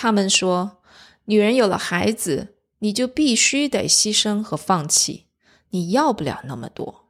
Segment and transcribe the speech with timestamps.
[0.00, 0.76] 他们说，
[1.24, 5.24] 女人有了孩子，你就必须得牺牲和放弃，
[5.70, 7.06] 你要不了那么多。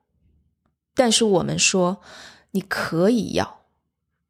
[0.94, 2.00] 但是我们说，
[2.52, 3.58] 你可以要，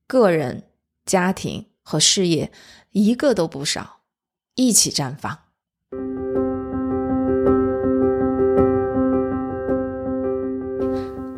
[0.08, 0.64] 个人、
[1.06, 2.50] 家庭和事业
[2.90, 4.00] 一个都不少，
[4.56, 5.38] 一起绽放。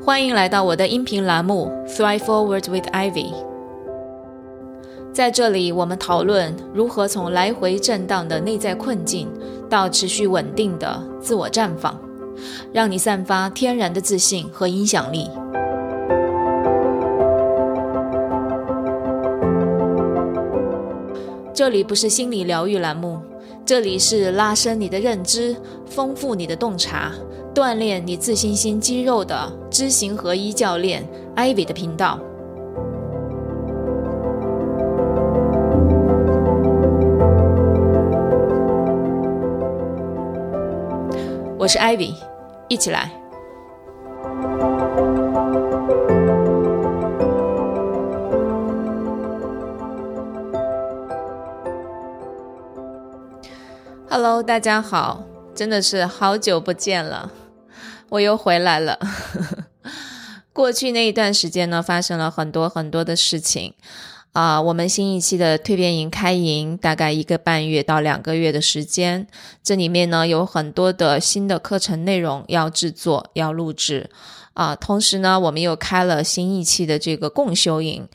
[0.02, 3.34] 欢迎来到我的音频栏目《Thrive Forward with Ivy》。
[5.12, 9.28] 在这里，我们讨论如何从来回震荡的内在困境
[9.68, 11.98] 到持续稳定的自我绽放，
[12.72, 15.28] 让你散发天然的自信和影响力。
[21.52, 23.20] 这里不是心理疗愈栏目，
[23.66, 25.54] 这里是拉伸你的认知、
[25.86, 27.12] 丰富你的洞察、
[27.52, 29.52] 锻炼你自信心肌肉的。
[29.70, 32.18] 知行合一教练艾伟的频道，
[41.60, 42.14] 我是 Ivy，
[42.68, 43.12] 一起来。
[54.08, 57.30] Hello，大家好，真的是好久不见了。
[58.08, 58.98] 我又回来了。
[60.54, 63.74] 过去那一段时间呢，发生了很多很多的事情
[64.32, 64.60] 啊。
[64.60, 69.26] 我们新一期的蜕变营开营，大概一个半月到两个月的时间，
[69.62, 74.10] 这里面呢有很多的新的课程内容要制作、要录制。
[74.52, 78.06] 啊，同时呢，我们又开了新一期的这个共修营，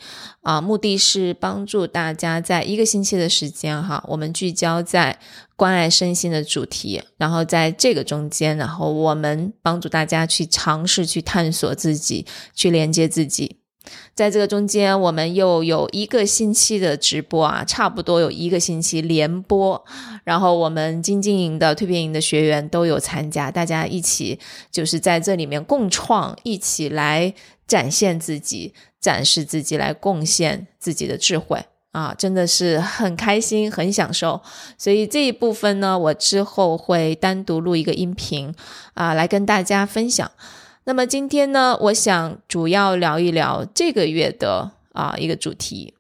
[0.42, 5.18] 啊，目的是帮助大家在一个星期的时间，哈，我们聚焦在
[5.56, 13.65] 关爱身心的主题，然后在这个中间，然后我们帮助大家去尝试去探索自己，去连接自己。
[14.14, 19.83] 在这个中间，我们又有一个星期的直播啊，差不多有一个星期连播，
[20.23, 24.39] 然后我们精进营的蜕变营的学员都有参加，大家一起
[24.72, 27.34] 就是在这里面共创，一起来
[27.68, 34.41] 展现自己，展示自己，来贡献自己的智慧啊，真的是很开心，很享受。
[34.78, 38.53] 所以这一部分呢，我之后会单独录一个音频
[38.94, 40.31] 啊，来跟大家分享。
[40.88, 45.96] 那么今天呢，我想主要聊一聊这个月的啊一个主题，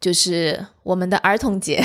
[0.00, 1.82] 就是我们的儿童节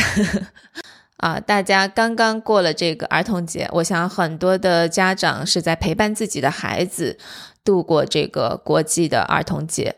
[1.18, 1.40] 啊。
[1.40, 7.18] 大家刚刚过了这个儿童节，我想很多的家长是在陪伴自己的孩子
[7.64, 9.96] 度过这个国际的儿童节。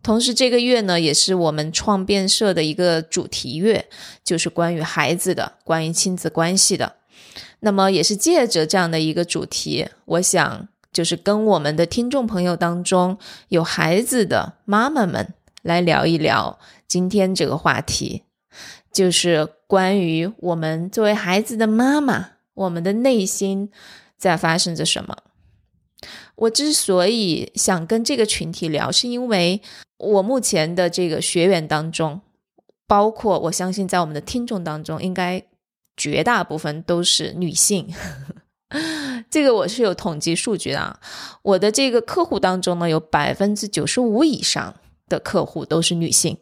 [0.00, 3.88] 同时，这个月呢，也是我们创变社的一个主题月，
[4.22, 6.94] 就是关于孩子的、关于亲子关系的。
[7.60, 10.68] 那么，也是借着这样的一个主题，我想。
[10.94, 13.18] 就是跟我们的听众朋友当中
[13.48, 18.22] 有孩子的妈妈们来聊一聊今天这个话题，
[18.92, 23.70] 就是关于我们作为孩子的妈妈，我们的内心
[24.16, 25.16] 在发生着什么。
[26.36, 29.60] 我之所以想跟这个群体聊，是因为
[29.98, 32.20] 我目前的这个学员当中，
[32.86, 35.42] 包括我相信在我们的听众当中，应该
[35.96, 37.92] 绝大部分都是女性。
[39.30, 40.98] 这个我是有统计数据的啊，
[41.42, 44.74] 我的这个客户当中呢，有百分之九十五以上
[45.08, 46.36] 的客户都是女性，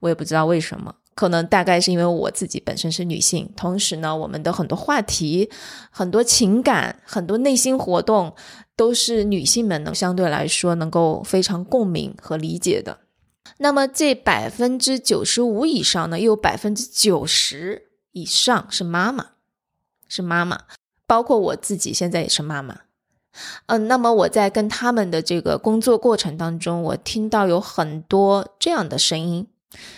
[0.00, 5.48] 我也不知道为什么，可能大概是因为我自己本身是女性，同时呢，我们的很多话题、
[5.90, 8.34] 很多情感、很多内心活动，
[8.76, 12.98] 都是女性们呢相对来说能够非常共鸣和理解的。
[13.58, 19.30] 那么这百分之九十五以上呢，又有百分之九十以上是妈妈，
[20.08, 20.62] 是妈妈。
[21.08, 22.82] 包括我自己现在也是妈妈，
[23.66, 29.46] 嗯，那么我在跟他们的这个工作过程当中，我听到有很多这样的声音，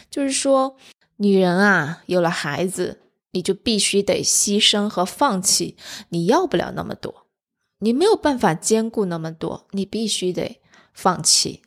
[0.09, 0.77] 就是说，
[1.17, 3.01] 女人啊，有了孩子，
[3.33, 5.77] 你就必须得牺牲和放弃，
[6.11, 7.27] 你要不了那么多，
[7.81, 10.61] 你没有办法兼顾那么多，你必须得
[10.95, 11.63] 放弃。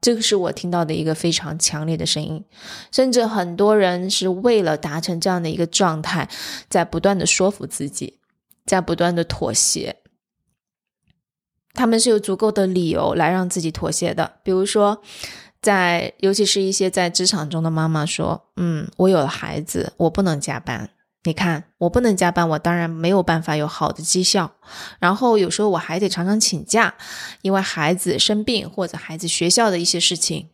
[0.00, 2.44] 这个是我听到的一个非常强烈的声音，
[2.92, 6.28] 甚至很多人是为了达成这样的一个状态，
[6.68, 8.18] 在不断的说服自己，
[8.64, 9.96] 在不断的妥协。
[11.74, 15.00] 他们是有足够的理由来让自己妥协的，比如说，
[15.60, 20.90] 在尤其是一些在职场中的妈妈说：“嗯，我有了孩子，我不能加班。”
[21.28, 24.50] 你看，我不能加班，我当然没有办法有好的绩效。
[24.98, 26.94] 然后有时候我还得常常请假，
[27.42, 30.48] 因为孩子生病或者孩子学校的一些事情。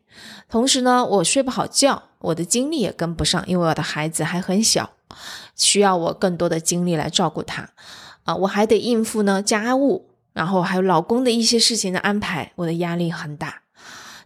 [0.49, 4.91] 同时呢，我睡不好觉，我的精力也跟不上，因为我的孩子还很小，
[5.55, 7.71] 需要我更多的精力来照顾他。
[8.25, 13.63] 啊，我还得应付呢家务，然后还有老公的一些事情的安排，我的压力很大。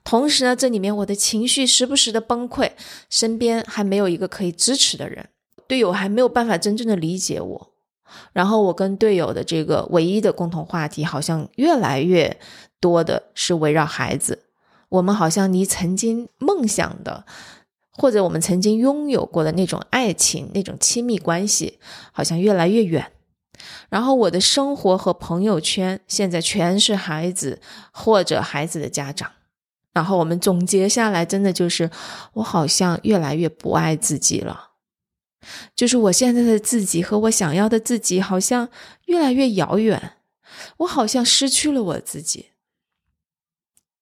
[0.02, 2.70] 同时呢，这里面我的情绪时不时的崩溃，
[3.10, 5.28] 身边还没有一个可以支持的人，
[5.68, 7.70] 队友还没有办法真正的理解我。
[8.32, 12.40] 然后我跟队友的这个唯一的共同话题，好像越来越
[12.80, 14.46] 多的是围绕孩子。
[14.88, 17.26] 我们好像离曾经梦想的，
[17.92, 21.78] 或者我们曾经拥有过的那种爱情、那种亲密关系，
[22.10, 23.12] 好像越来越远。
[23.90, 27.60] 然后我的生活和朋友圈现在全是孩子
[27.92, 29.30] 或者孩子的家长。
[29.92, 31.90] 然后我们总结下来，真的就是
[32.32, 34.67] 我好像越来越不爱自己了。
[35.75, 38.69] 就是我现在的自己和我想要的自己好像
[39.06, 40.17] 越来越遥远，
[40.79, 42.50] 我好像失去了我自己。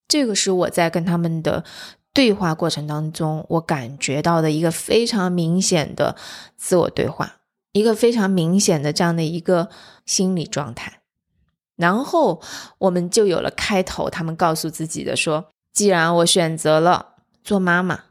[0.08, 1.64] 这个是我在跟他们的
[2.12, 6.16] 对话过程当中，我感觉到的一个非常明显的
[6.56, 7.40] 自我对话，
[7.72, 9.68] 一个非常明显的这样的一个
[10.06, 11.00] 心理状态。
[11.76, 12.40] 然后
[12.78, 18.04] 我们就有了开头，他们告诉自己的说：“既然我选择了做妈妈，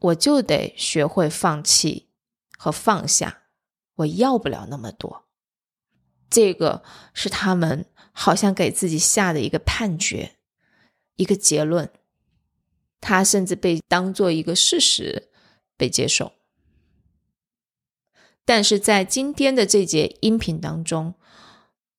[0.00, 2.08] 我就得学会放弃。”
[2.62, 3.42] 和放下，
[3.96, 5.24] 我要不了那么多。
[6.30, 10.36] 这个是他们好像给自己下的一个判决，
[11.16, 11.90] 一个结论。
[13.00, 15.28] 他甚至被当做一个事实
[15.76, 16.30] 被接受。
[18.44, 21.14] 但是在今天的这节音频当中，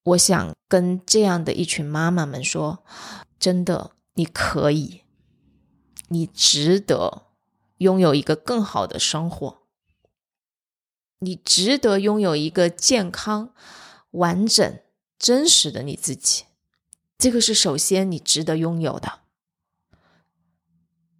[0.03, 2.85] 我想跟这样的一群妈妈们说：
[3.37, 5.01] 真的，你可以，
[6.07, 7.23] 你值得
[7.79, 9.62] 拥有一个更好的生活。
[11.23, 13.53] 你值得拥有一个健康、
[14.11, 14.79] 完整、
[15.17, 16.43] 真实的你自己，
[17.17, 19.21] 这个是首先你值得拥有的。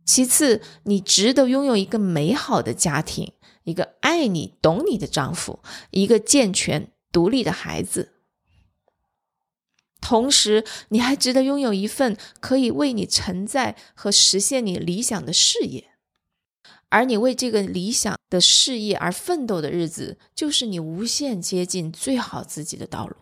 [0.06, 3.32] 其次，你值得拥有一个美好的家庭，
[3.64, 5.62] 一个爱你、懂你的丈夫，
[5.92, 8.12] 一个健全、独立的孩子。
[10.02, 15.93] 同时，你还值得拥有一份可以为你承载和实现你理想的事业。
[16.94, 23.16] 而你为这个理想的事业而奋斗的日子，就是你无限接近最好自己的道路。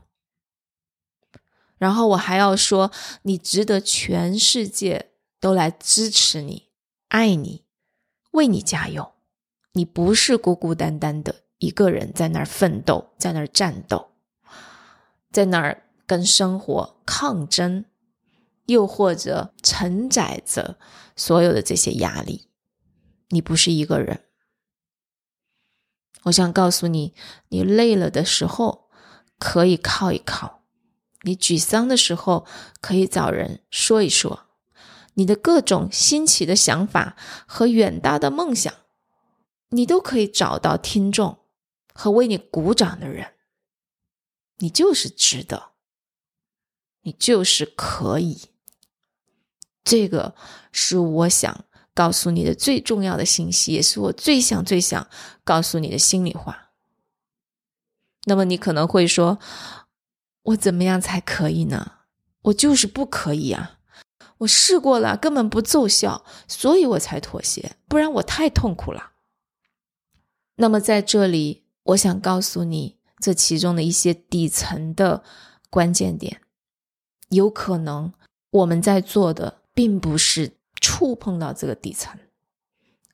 [1.78, 2.92] 然后我还要说，
[3.22, 6.68] 你值得全世界都来支持你、
[7.08, 7.64] 爱你、
[8.32, 9.14] 为你加油。
[9.72, 14.12] 你不是孤孤单单的一个人在那儿奋斗，在那儿战斗，
[15.32, 17.86] 在那儿跟生活抗争，
[18.66, 20.78] 又或者承载着
[21.16, 22.51] 所有的这些压力。
[23.32, 24.26] 你不是一个人，
[26.24, 27.14] 我想告诉你，
[27.50, 28.90] 你累了的时候
[29.40, 30.64] 可以靠一靠，
[31.22, 32.46] 你沮丧的时候
[32.82, 34.48] 可以找人说一说，
[35.14, 37.16] 你的各种新奇的想法
[37.48, 38.74] 和远大的梦想，
[39.70, 41.46] 你都可以找到听众
[41.94, 43.34] 和为你鼓掌的人，
[44.58, 45.72] 你就是值得，
[47.04, 48.50] 你就是可以，
[49.84, 50.36] 这个
[50.74, 51.66] 是我想。
[51.94, 55.08] 告诉你的最重要的信息，也是我最想、最想
[55.44, 56.70] 告诉你的心里话。
[58.26, 59.40] 那么你可能会说
[60.44, 61.94] ：“我怎么样才可以呢？
[62.44, 63.80] 我就是不可以啊！
[64.40, 69.12] 我试过了，根本不奏效，所以我才妥协，不然我太痛苦了。”
[70.56, 75.24] 那么在这里，我想告诉你这其中的一些底层的
[75.70, 76.42] 关键点。
[77.30, 78.14] 有可能
[78.52, 80.61] 我们在做的并不是。
[80.82, 82.20] 触碰到这个底层，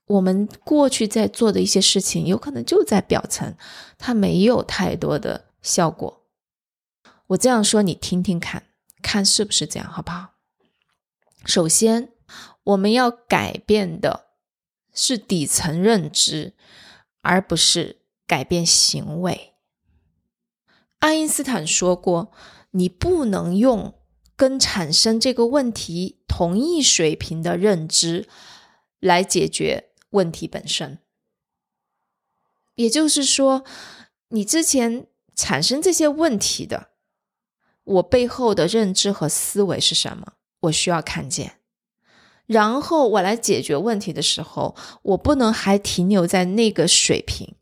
[0.06, 3.56] 我们过去在做的一些事情，有可能就在表层，
[3.98, 6.24] 它没有太多的效果。
[7.28, 8.64] 我这样说，你听听看，
[9.02, 10.36] 看是不是这样，好不好？
[11.45, 12.14] 首先，
[12.64, 14.28] 我们要改变的
[14.94, 16.56] 是底层认知，
[17.21, 19.56] 而不是改变行为。
[21.00, 22.31] 爱因斯坦说过
[22.71, 23.94] ：“你不能用。”
[24.38, 28.30] 跟产生这个问题同一水平的认知
[29.00, 31.00] 来解决问题本身，
[32.76, 33.66] 也就是说，
[34.30, 36.90] 你之前产生这些问题的，
[37.84, 40.34] 我背后的认知和思维是什么？
[40.62, 41.60] 我需要看见，
[42.46, 47.56] 然后我来解决问题的时候，我不能还停留在那个水平，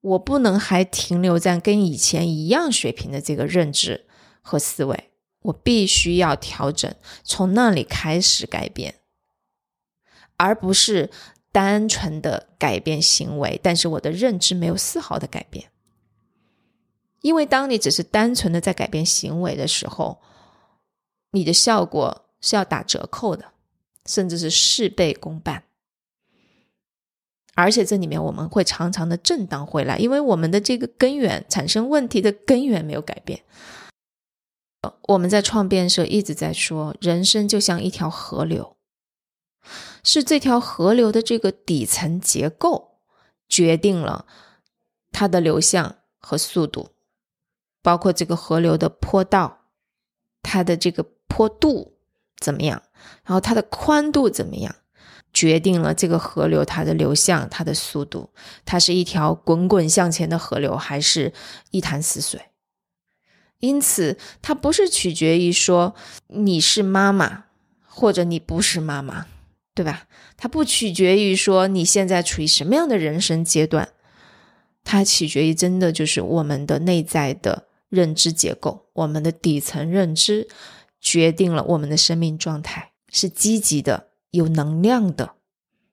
[0.00, 4.06] 我不能还停留在跟以前一样水平的这个认知
[4.40, 5.12] 和思维。
[5.46, 8.96] 我必须要调整，从那里开始改变，
[10.36, 11.10] 而不是
[11.52, 13.60] 单纯的改变行为。
[13.62, 15.70] 但是我的认知没有丝毫的改变，
[17.20, 20.20] 因为当你只是单纯的在改变行为的时候，
[21.30, 23.44] 你的效果是要打折扣的，
[24.04, 25.62] 甚至是事倍功半。
[27.54, 33.40] 而且这里面我们会常常的震荡回来，因为我们的这个根源产生问题的根源没有改变。
[35.02, 38.76] 我们在创变社一直在说，人生就像一条河流，
[40.02, 42.98] 是这条河流的这个底层结构
[43.48, 44.26] 决定了
[45.12, 46.90] 它的流向和速度，
[47.82, 49.66] 包括这个河流的坡道，
[50.42, 51.98] 它的这个坡度
[52.38, 52.82] 怎么样，
[53.24, 54.74] 然后它的宽度怎么样，
[55.32, 58.30] 决定了这个河流它的流向、它的速度，
[58.64, 61.32] 它是一条滚滚向前的河流，还是
[61.70, 62.40] 一潭死水？
[63.60, 65.94] 因此，它不是取决于说
[66.28, 67.44] 你是妈妈
[67.84, 69.26] 或者你不是妈妈，
[69.74, 70.06] 对吧？
[70.36, 73.88] 它不取决于说你现在处于什么样的人生阶段，
[74.84, 80.46] 它取决于真的就是我们的内在的认知结构，我们的底层认知
[81.00, 85.36] 决定了我们的生命状态是积极的、有能量的、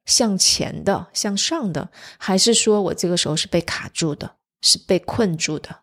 [0.06, 5.83] 向前的、向上的，还是说我这个时候是被卡住的、是被困住的。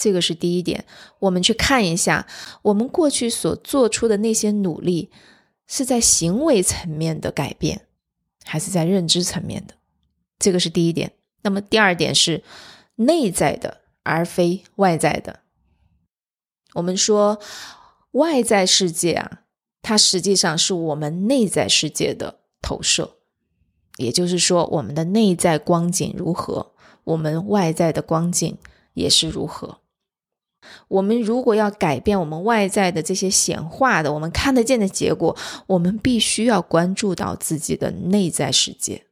[0.00, 0.86] 这个是第一点，
[1.18, 2.26] 我们去看一下
[2.62, 5.10] 我们过去所做出的那些努力，
[5.66, 7.86] 是在行为层面的改变，
[8.46, 9.74] 还是在认知层面的？
[10.38, 11.12] 这个是第一点。
[11.42, 12.42] 那么第二点是
[12.94, 15.40] 内在的，而非外在的。
[16.72, 17.38] 我们说
[18.12, 19.42] 外在世界啊，
[19.82, 23.18] 它实际上是我们内在世界的投射，
[23.98, 26.72] 也就是说，我们的内在光景如何，
[27.04, 28.56] 我们外在的光景
[28.94, 29.79] 也是如何。
[30.88, 35.36] 我们如果要改变我们外在的这些显化的、我们看得见的结果，
[35.66, 39.06] 我们必须要关注到自己的内在世界。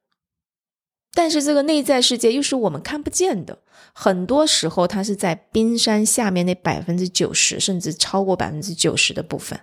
[1.14, 3.58] 但是这个内在世界又是我们看不见的，
[3.92, 9.58] 很多时候它是在冰山下面那百分之九十，甚至超过百分之九十的部分。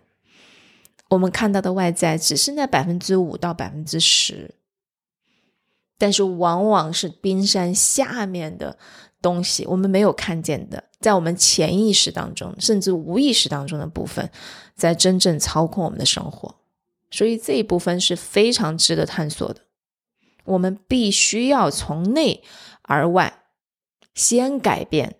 [1.12, 4.56] 我们看到的外在只是那百分之五到百分之十，
[5.98, 8.78] 但是往往是冰山下面的
[9.26, 10.84] 东西，我们没有看见的。
[11.00, 14.30] 在我们潜意识当中，甚至无意识当中的部分，
[14.76, 16.54] 在真正操控我们的生活，
[17.10, 19.62] 所以这一部分是非常值得探索的。
[20.44, 22.44] 我们必须要从内
[22.84, 23.42] 而外，
[24.14, 25.16] 先改变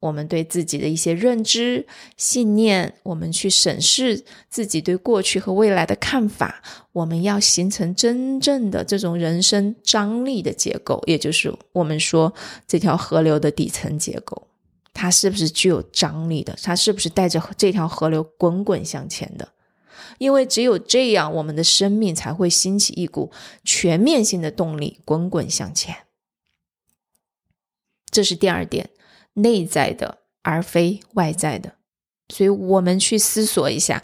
[0.00, 6.62] 我们对自己的一些认知、信念，我们去审视自己对过去和未来的看法。
[6.92, 12.32] 我们要形成真正的这种人生张力的结构，也就是我们说
[12.66, 14.48] 这条河流的底层结构。
[14.92, 16.56] 它是不是具有张力的？
[16.62, 19.48] 它是不是带着这条河流滚滚向前的？
[20.18, 23.30] 因为只有这样，我们的生命才会兴起一股
[23.64, 25.96] 全面性的动力，滚滚向前。
[28.10, 28.90] 这是第二点，
[29.34, 31.74] 内在的而非外在的。
[32.28, 34.02] 所以，我们去思索一下，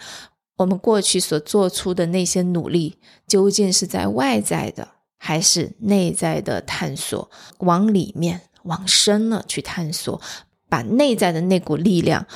[0.57, 7.31] 我们过去所做出的那些努力，究竟是在外在的，还是内在的探索？
[7.59, 10.21] 往里面、往深了去探索。
[10.69, 12.27] 把内在的那股力量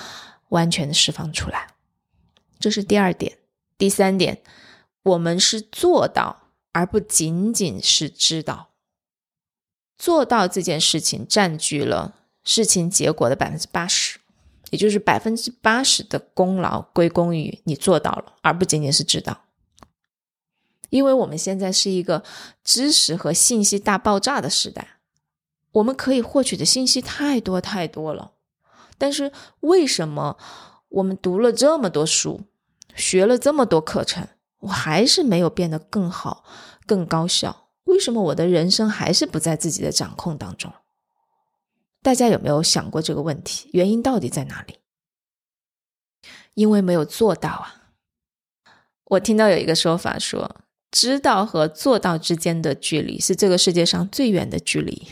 [0.51, 1.75] 完全的释放出来，
[2.61, 3.39] 这是第二点。
[3.77, 4.41] 第三点，
[5.03, 8.71] 我们是做到，而不仅仅是知道。
[9.99, 14.19] 做到这件事情占据了事情结果的百分之八十，
[14.71, 19.43] 也就是百分之八十的功劳归功于你做到了，而不仅仅是知道。
[20.89, 22.25] 因为我们现在是一个
[22.65, 24.97] 知识和信息大爆炸的时代。
[25.73, 28.33] 我们可以获取的信息太多太多了，
[28.99, 29.31] 但是
[29.61, 30.37] 为什么
[30.89, 32.41] 我们读了这么多书，
[32.97, 34.27] 学了这么多课程，
[34.63, 36.45] 我还是没有变得更好、
[36.87, 37.69] 更高效？
[37.85, 40.73] 为什么我的人生还是不在自己的掌控当中？
[42.03, 43.69] 大家有没有想过这个问题？
[43.73, 44.79] 原因到底在哪里？
[46.55, 47.93] 因为没有做到啊！
[49.05, 55.09] 我听到有一个说法说，知道和做到之间的距离是这个世界上最远的距离。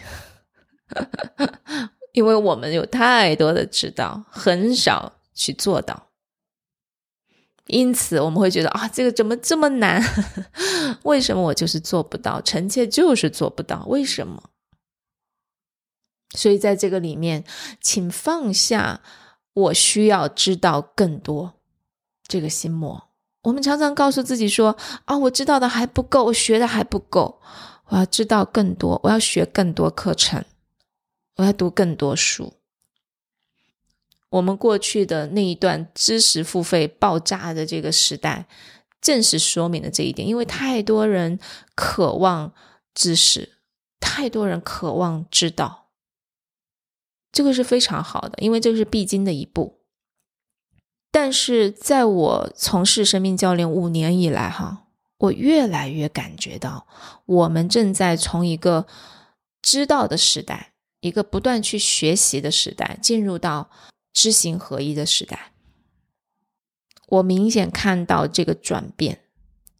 [2.12, 6.08] 因为我们有太多的知道，很少去做到，
[7.66, 10.02] 因此我们会觉得啊，这个怎么这么难？
[11.04, 12.40] 为什么我就是做不到？
[12.40, 14.50] 臣妾就是做不到，为什么？
[16.34, 17.44] 所以在这个里面，
[17.80, 19.00] 请放下
[19.54, 21.54] 我需要知道更多
[22.26, 23.08] 这个心魔。
[23.42, 27.40] 我们常常告诉自己说啊，我知道的还不够，我学的还不够，
[27.86, 30.44] 我要知道更多，我要学更多课程。
[31.36, 32.54] 我要读更多书。
[34.30, 38.46] 我们过去的那一段知识付费爆炸的这个时代，
[39.00, 40.26] 正是说明了这一点。
[40.26, 41.38] 因为太多人
[41.76, 42.52] 渴望
[42.92, 43.60] 知识，
[44.00, 45.77] 太多人渴望知道，
[47.38, 49.78] 这个是非常好的，因为这是必经的一步。
[51.12, 54.86] 但是在我从事生命教练五年以来，哈，
[55.18, 56.88] 我越来越感觉到，
[57.26, 58.88] 我们正在从一个
[59.62, 60.72] 知道的时代。
[60.98, 63.70] 一个不断去学习的时代，进入到
[64.12, 65.52] 知行合一的时代。
[67.06, 69.20] 我明显看到这个转变，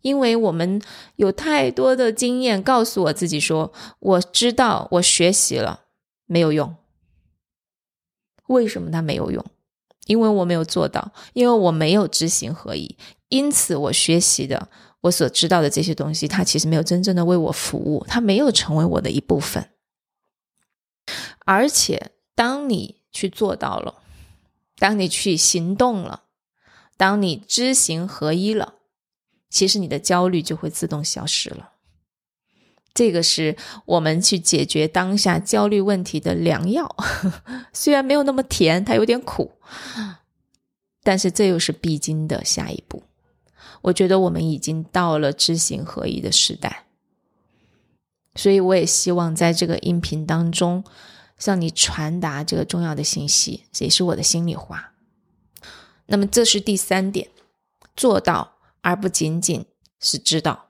[0.03, 0.81] 因为我们
[1.17, 5.87] 有太多的经验告诉我自己说，我知道我学习了
[6.27, 6.77] 没有用。
[8.49, 9.43] 为什么它没有用？
[10.07, 12.97] 因为我没有做到，因为我没有知行合一，
[13.29, 14.69] 因此我学习的，
[15.03, 19.69] 我所知道的这些东西，它其实没有真正的为我服务，它没有成为我的一部分。
[21.45, 24.03] 而且，当你去做到了，
[24.79, 26.23] 当你去行动了，
[26.97, 28.75] 当你知行合一了，
[29.51, 31.73] 其实你的焦虑就会自动消失了。
[32.99, 36.97] 这个是我们去解决当下焦虑问题的良药，
[37.73, 39.53] 虽然没有那么甜，它有点苦，
[41.05, 43.05] 但是这又是必经的下一步。
[43.83, 46.87] 我觉得我们已经到了知行合一的时代，
[48.35, 50.83] 所以我也希望在这个音频当中
[51.39, 54.95] 向你传达这个重要的信息，这也是我的心里话。
[56.07, 57.29] 那么这是第三点，
[57.95, 59.65] 做到而不仅仅
[60.01, 60.68] 是知道。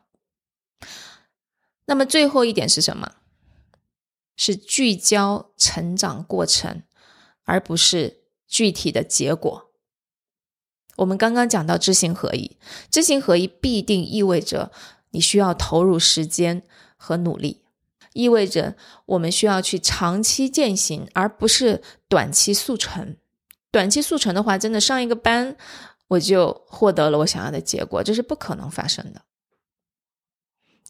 [1.89, 3.17] 那么最后一点是什么？
[4.37, 6.83] 是聚焦成长过程，
[7.45, 9.73] 而不是具体的结果。
[10.97, 12.57] 我们刚刚讲到知行合一，
[12.91, 14.71] 知行合一必定意味着
[15.11, 16.63] 你需要投入时间
[16.97, 17.63] 和努力，
[18.13, 18.77] 意味着
[19.07, 23.17] 我们需要去长期践行，而不是短期速成。
[23.71, 25.57] 短期速成的话，真的上一个班
[26.09, 29.23] 我就获得了我想要的结果，这是不可能发生的。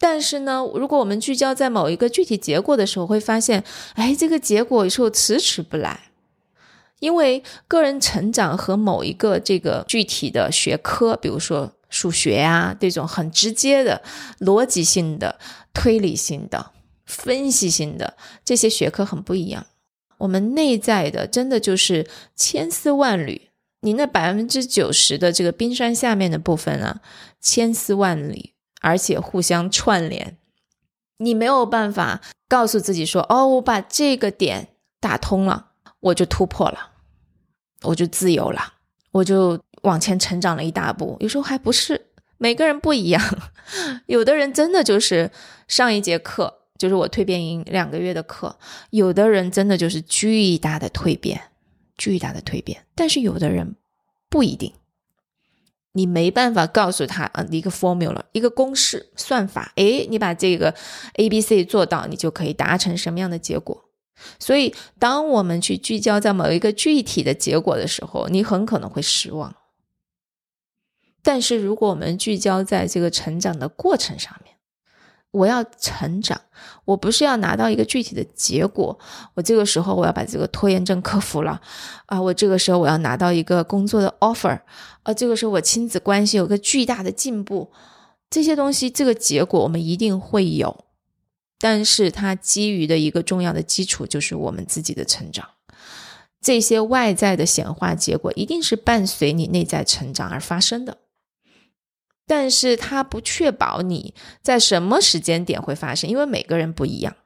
[0.01, 3.65] 但是呢，如果我们聚焦在某一个具体结果的时候，会发现，
[3.95, 6.11] 哎，这个结果有时候迟迟不来，
[7.01, 14.03] 因为个人成长和某一个这个具体的学科，比如说数学呀这种很直接的
[14.39, 15.39] 逻辑性的、
[15.75, 16.71] 推理性的、
[17.05, 19.67] 分析性的这些学科很不一样。
[20.19, 23.49] 我们内在的真的就是千丝万缕，
[23.81, 27.01] 你那百分之九十的这个冰山下面的部分啊，
[27.41, 28.53] 千丝万缕。
[28.81, 30.37] 而且互相串联，
[31.19, 34.69] 你没有办法告诉自己说：“哦，我把这个点
[35.01, 36.93] 打通了，我就突破了，
[37.83, 38.75] 我就自由了，
[39.13, 43.23] 我就往前成长了一大步。”有时候还不是每个人不一样，
[44.07, 45.31] 有的人真的就是
[45.67, 48.57] 上一节课就是我蜕变营两个月的课，
[48.91, 51.51] 有的人真的就是巨大的蜕变，
[51.97, 53.75] 巨大的蜕变，但是有的人
[54.29, 54.73] 不一定。
[55.93, 60.75] 你没办法告诉他啊，一个 formula，一个公式算法，诶，你把这个
[61.15, 63.85] A B C 做到，你就可以达成什么样的结果？
[64.39, 69.55] 所以，当我们去聚焦在某一个具体的结果的时候，你很可能会失望。
[71.23, 74.57] 但是，如果我们聚焦在这个成长的过程上面，
[75.31, 76.41] 我要成长，
[76.85, 78.99] 我不是要拿到一个具体的结果。
[79.35, 81.61] 我这个时候我要把这个拖延症克服了
[82.07, 82.21] 啊！
[82.21, 84.59] 我这个时候我要拿到一个工作的 offer
[85.03, 85.13] 啊！
[85.13, 87.71] 这个时候我亲子关系有个巨大的进步，
[88.31, 90.85] 这些东西这个结果我们一定会有，
[91.59, 95.47] 但是它基于的一个重要的基础就是我们自己的成长。
[96.41, 100.99] 这些外在的显化结果一定是伴随你内在成长而发生的。
[102.29, 107.17] 但是它不确保你在什么时间点会发生，因为每个人不一样，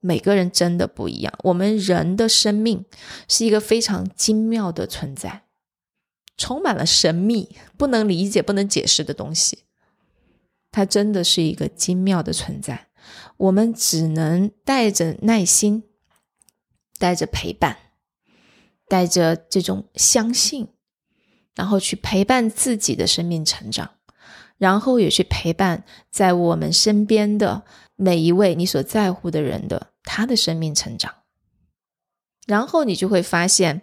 [0.00, 1.32] 每个人真的不一样。
[1.44, 2.86] 我们人的生命
[3.28, 5.44] 是一个非常精妙的存在，
[6.38, 9.64] 充满了神秘、不能理解、不能解释的东西。
[10.70, 12.88] 它真的是一个精妙的存在，
[13.36, 15.84] 我们只能带着耐心，
[16.98, 17.76] 带着陪伴，
[18.88, 20.68] 带着这种相信。
[21.54, 23.90] 然后去陪伴自己的生命成长，
[24.58, 27.62] 然后也去陪伴在我们身边的
[27.96, 31.12] 每一位你所在乎的人的他的生命成长，
[32.46, 33.82] 然后你就会发现，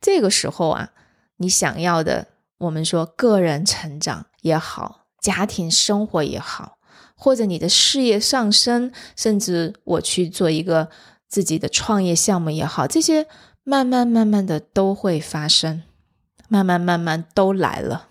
[0.00, 0.90] 这个时候啊，
[1.36, 6.78] 你想要的，我们说个人成长也好，家庭生活也好，
[7.14, 10.88] 或者你的事业上升，甚至我去做一个
[11.28, 13.26] 自己的创业项目也好，这些
[13.62, 15.82] 慢慢慢慢的都会发生。
[16.52, 18.08] 慢慢慢慢都来了，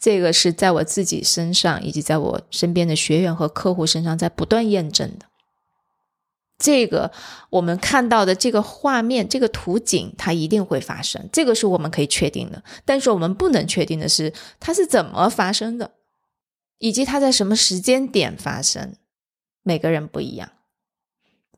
[0.00, 5.26] 这个是在我自己身上，以及在我身边的学员和客户身上在不断验证的。
[6.58, 7.12] 这个
[7.50, 12.64] 我们看到的这个画面、这个图景，它一定会发生，这个是我们可以确定的。
[12.86, 15.90] 但是我们不能确定的是，它是怎么发生的，
[16.78, 18.96] 以及它在什么时间点发生，
[19.62, 20.48] 每个人不一样。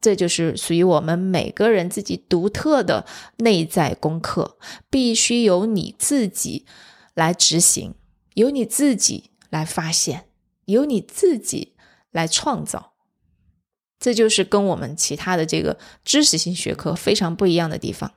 [0.01, 3.07] 这就是属于我们每个人自己独特的
[3.39, 4.57] 内在功课，
[4.89, 6.67] 必须由你自己
[7.15, 7.95] 来执行，
[8.35, 10.29] 由你自己来发现，
[10.67, 11.75] 由你自己
[12.11, 12.95] 来创造。
[13.99, 18.13] 这就是跟我们其他的这个知识性学科非常不一样的地方。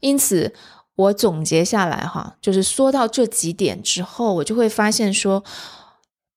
[0.00, 0.54] 因此，
[0.94, 5.42] 我总结下来哈，就是说到这几点之后，我就会发现说，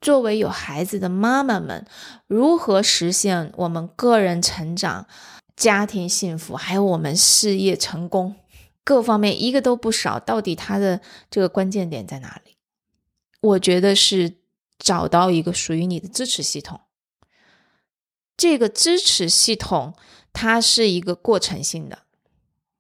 [0.01, 1.85] 作为有孩子的妈妈们，
[2.27, 5.07] 如何实现我们个人成长、
[5.55, 8.35] 家庭幸福，还有我们事业成功，
[8.83, 10.19] 各方面一个都不少。
[10.19, 12.57] 到底它的这个关键点在哪里？
[13.41, 14.37] 我觉得是
[14.79, 16.81] 找到一个属于你的支持系统。
[18.35, 19.93] 这个支持系统，
[20.33, 21.99] 它是一个过程性的。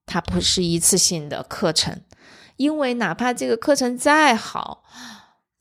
[0.07, 2.01] 它不是一次性的课程，
[2.57, 4.83] 因为哪怕这个课程再好、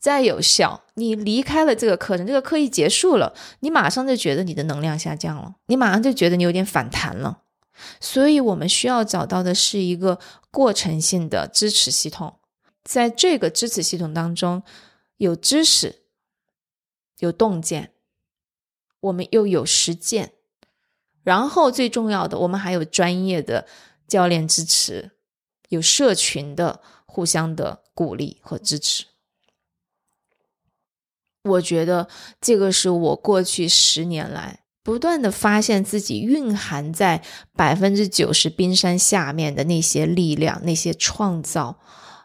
[0.01, 7.43] 再有效，你离开了这个课程，这个课一结束了，你马上就觉得你的能量下降了，你马上就觉得你有点反弹了。
[7.99, 12.39] 所以，我们需要找到的是一个过程性的支持系统，
[12.83, 14.63] 在这个支持系统当中，
[15.17, 16.01] 有知识、
[17.19, 17.93] 有洞见，
[18.99, 20.33] 我们又有实践，
[21.23, 23.67] 然后最重要的，我们还有专业的。
[24.07, 25.11] 教练支持，
[25.69, 29.05] 有社群的互相的鼓励和支持，
[31.43, 32.07] 我觉得
[32.39, 37.21] 这个是我过去十年来不断的发现自己蕴含在
[37.53, 41.79] 百分之九十冰山下面的那些力量、那些创造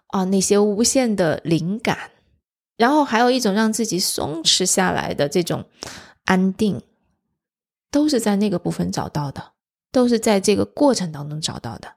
[0.08, 2.10] 啊、那些无限的灵感，
[2.76, 5.64] 然后还有一种让自己松弛下来的这种
[6.24, 6.82] 安定，
[7.90, 9.52] 都是在那个部分找到的。
[9.92, 11.94] 都是在这个过程当中找到的。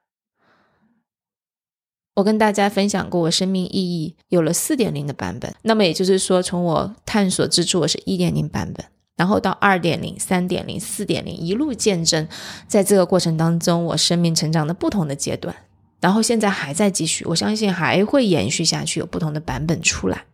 [2.20, 5.56] 我跟大家分享过，我生命意义有了四点零的版本。
[5.62, 12.28] 那么也就是说，从我探索之初，我是一点零版本，然后到二点零、三点零、四点零，一路见证，
[12.68, 15.56] 在这个过程当中，我生命成长的不同的阶段。
[16.02, 20.26] 然后现在还在继续，我相信还会延续下去，有不同的版本出来。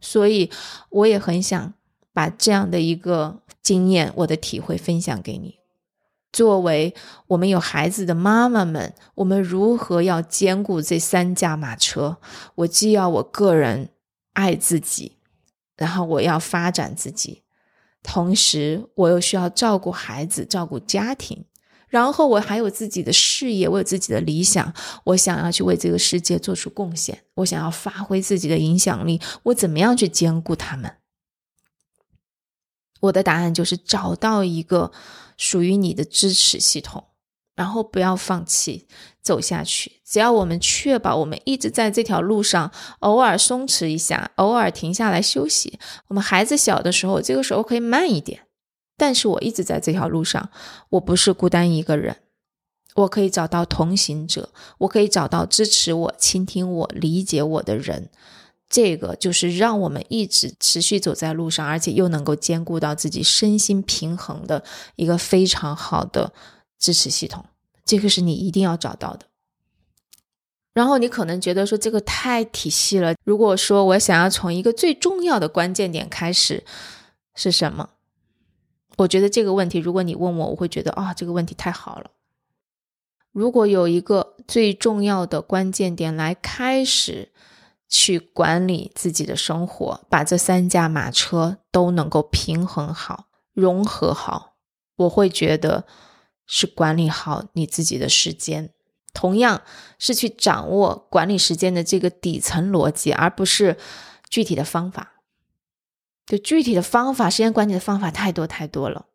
[0.00, 0.50] 所以
[0.90, 1.74] 我也很想
[2.12, 5.59] 把这样的一个经验、我的体会分享给你。
[6.32, 6.94] 作为
[7.26, 12.18] 我们有孩子的妈妈们，我们如何要兼顾这三驾马车？
[12.54, 13.90] 我既要我个人
[14.34, 15.18] 爱自己，
[15.76, 17.42] 然后我要发展自己，
[18.02, 21.44] 同时我又需要照顾孩子、照顾家庭，
[21.88, 30.92] 然后我还有自己的事业，我有自己的理想，我想要去为这个世界做出贡献，我想要发挥自己的影响力，我怎么样去兼顾他们？
[33.00, 34.92] 我的答案就是找到一个。
[35.42, 37.02] 属于你的支持系统，
[37.56, 38.86] 然后不要放弃
[39.22, 40.02] 走下去。
[40.04, 45.78] 只要我们确保我们一直在这条路上，偶尔松弛一下，偶尔停下来休息。
[46.08, 48.42] 我们孩子小的时候，这个时候可以慢一点，
[48.98, 50.50] 但是我一直在这条路上，
[50.90, 52.18] 我不是孤单一个人，
[52.96, 58.10] 我可以找到同行者，我可以找到支持我、倾听我、理解我的人。
[58.70, 64.62] 这个就是让我们一直持续走在路上，而且又能够兼顾到自己身心平衡的
[64.94, 66.32] 一个非常好的
[66.78, 67.44] 支持系统。
[67.84, 69.26] 这个是你一定要找到的。
[70.72, 73.16] 然后你可能觉得说这个太体系了。
[73.24, 76.62] 如果说我想要从一个最重要的关键点开始，
[77.34, 77.90] 是什么？
[78.98, 82.12] 我觉得这个问题，如果你问我，我会觉得啊，这个问题太好了。
[83.32, 87.32] 如果有一个最重要的关键点来开始。
[87.90, 94.54] 去管理自己的生活，把这三驾马车都能够平衡好、融合好，
[94.96, 95.84] 我会觉得
[96.46, 98.72] 是管理好你自己的时间，
[99.12, 99.62] 同样
[99.98, 103.76] 是去掌握管理时间的这个底层逻辑，而不是
[104.28, 105.14] 具体的方法。
[106.26, 109.06] 就具体的方法，时间管理的方法太多太多了，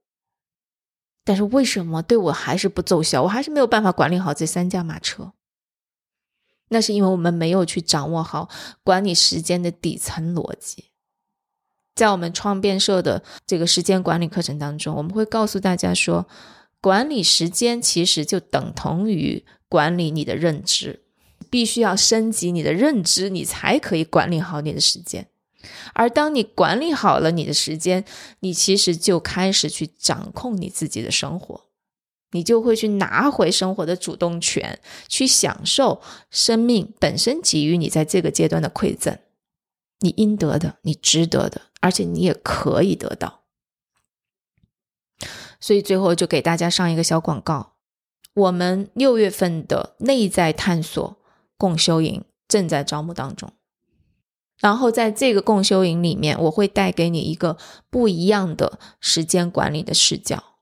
[1.23, 3.23] 但是为什么对我还是不奏效？
[3.23, 5.31] 我还是没有办法管理好这三驾马车。
[6.69, 8.49] 那是因为我们没有去掌握好
[8.83, 10.85] 管理时间的底层逻辑。
[11.95, 16.27] 在我们创变社的这个时间管理课程当中，我们会告诉大家说，
[16.81, 21.03] 管理时间其实就等同于管理你的认知，
[21.49, 25.27] 必须要升级你的认知，你才可以管理好你的时间。
[25.93, 28.03] 而当你管理好了你的时间，
[28.41, 31.64] 你其实就开始去掌控你自己的生活。
[32.35, 39.17] 你就会去拿回生活的主动权，去享受生命本身给予你在这个阶段的馈赠，
[40.01, 43.45] 你应得的，你值得的，而且你也可以得到。
[45.61, 47.77] 所以最后就给大家上一个小广告，
[48.33, 51.17] 我们六月份的内在探索
[51.57, 53.53] 共修营正在招募当中，
[54.59, 57.57] 然后在这个共修营里面，我会带给你一个
[57.89, 60.54] 不一样的时间管理的视角。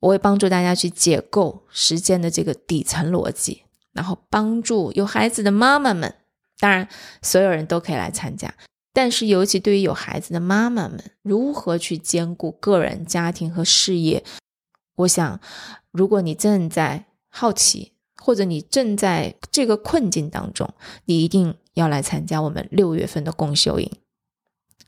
[0.00, 6.14] 我会帮助大家去解构时间的这个底层逻辑，然后帮助有孩子的妈妈们，
[6.58, 6.88] 当然
[7.22, 8.54] 所有人都可以来参加，
[8.92, 14.22] 但是尤其对于有孩子的妈妈们，如何去兼顾个人、家庭和事业？
[14.96, 15.40] 我想，
[15.90, 20.68] 如果你正在好奇或者你正在这个困境当中，
[21.04, 23.90] 你一定要来参加我们六月份的共修营。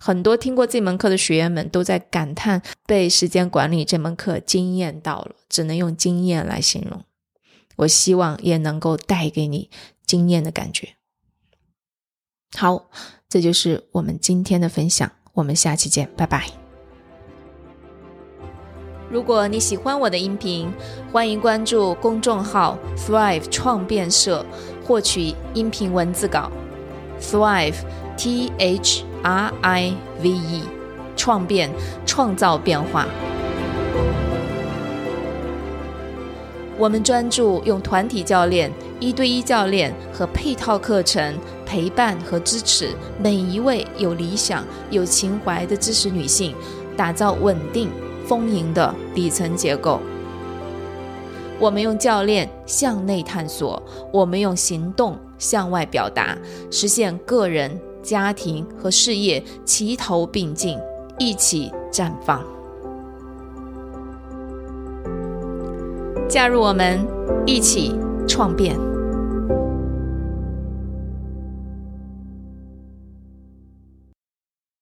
[0.02, 7.04] 很多听过这门课的学员们都在感叹被时间管理这门课惊艳到了，只能用惊艳来形容。
[7.76, 9.68] 我希望也能够带给你
[10.06, 10.94] 惊艳的感觉。
[12.56, 12.88] 好，
[13.28, 16.46] 这就是我们今天的分享，我们下期见，拜拜。
[19.10, 20.72] 如果你喜欢我的音频，
[21.12, 24.46] 欢迎关注公众号 Thrive 创变社，
[24.82, 26.50] 获取音频文字稿。
[27.20, 27.76] Thrive
[28.16, 30.62] T H R I V E，
[31.16, 31.70] 创变
[32.06, 33.06] 创造变化。
[36.78, 46.54] 我们专注用团体教练、一对一教练和配套课程陪伴和支持每一位有理想、有情怀的知识女性，
[46.96, 47.90] 打造稳定。
[48.26, 50.00] 丰盈的底层结构。
[51.58, 56.38] 我们用教练向内探索，我们用行动向外表达，
[56.70, 60.78] 实现个人、家庭和事业齐头并进，
[61.18, 62.44] 一起绽放。
[66.28, 67.04] 加入我们，
[67.44, 67.94] 一起
[68.28, 68.78] 创变。